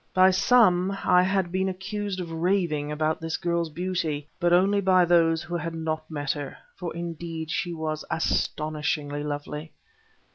[0.15, 5.05] By some I had been accused of raving about this girl's beauty, but only by
[5.05, 9.73] those who had not met her; for indeed she was astonishingly lovely.